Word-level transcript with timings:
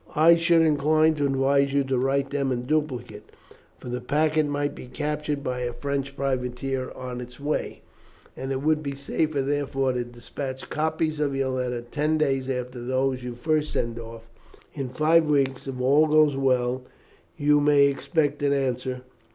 "I 0.15 0.33
should 0.35 0.63
incline 0.63 1.13
to 1.17 1.27
advise 1.27 1.73
you 1.73 1.83
to 1.83 1.95
write 1.99 2.31
them 2.31 2.51
in 2.51 2.63
duplicate, 2.63 3.29
for 3.77 3.87
the 3.87 4.01
packet 4.01 4.47
might 4.47 4.73
be 4.73 4.87
captured 4.87 5.43
by 5.43 5.59
a 5.59 5.73
French 5.73 6.15
privateer 6.15 6.91
on 6.95 7.21
its 7.21 7.39
way, 7.39 7.83
and 8.35 8.51
it 8.51 8.63
would 8.63 8.81
be 8.81 8.95
safer 8.95 9.43
therefore 9.43 9.93
to 9.93 10.03
despatch 10.03 10.67
copies 10.71 11.19
of 11.19 11.35
your 11.35 11.49
letters 11.49 11.85
ten 11.91 12.17
days 12.17 12.49
after 12.49 12.81
those 12.83 13.21
you 13.21 13.35
first 13.35 13.73
send 13.73 13.99
off. 13.99 14.27
In 14.73 14.89
five 14.89 15.29
weeks, 15.29 15.67
if 15.67 15.79
all 15.79 16.07
goes 16.07 16.35
well, 16.35 16.81
you 17.37 17.59
may 17.59 17.85
expect 17.85 18.41
an 18.41 18.53
answer. 18.53 19.03